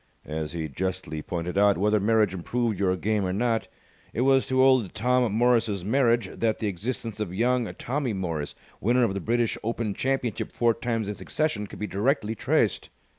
As 0.25 0.53
he 0.53 0.67
justly 0.67 1.21
pointed 1.21 1.59
out, 1.59 1.77
whether 1.77 1.99
marriage 1.99 2.33
improved 2.33 2.79
your 2.79 2.97
game 2.97 3.23
or 3.23 3.31
not, 3.31 3.67
it 4.13 4.21
was 4.21 4.47
to 4.47 4.63
Old 4.63 4.95
Tom 4.95 5.31
Morris's 5.31 5.85
marriage 5.85 6.27
that 6.39 6.57
the 6.57 6.65
existence 6.65 7.19
of 7.19 7.31
young 7.35 7.71
Tommy 7.75 8.13
Morris, 8.13 8.55
winner 8.79 9.03
of 9.03 9.13
the 9.13 9.19
British 9.19 9.59
Open 9.63 9.93
Championship 9.93 10.51
four 10.51 10.73
times 10.73 11.07
in 11.07 11.13
succession, 11.13 11.67
could 11.67 11.77
be 11.77 11.85
directly 11.85 12.33
traced. 12.33 12.89